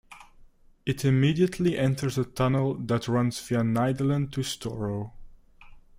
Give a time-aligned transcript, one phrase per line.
[0.83, 5.11] It immediately enters a tunnel that runs via Nydalen to Storo.